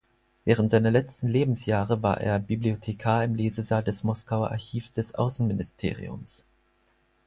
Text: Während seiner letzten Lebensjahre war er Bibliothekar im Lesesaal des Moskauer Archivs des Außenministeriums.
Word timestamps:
Während 0.45 0.71
seiner 0.71 0.89
letzten 0.89 1.27
Lebensjahre 1.27 2.01
war 2.01 2.19
er 2.21 2.39
Bibliothekar 2.39 3.23
im 3.23 3.35
Lesesaal 3.35 3.83
des 3.83 4.03
Moskauer 4.03 4.49
Archivs 4.49 4.93
des 4.93 5.13
Außenministeriums. 5.13 6.43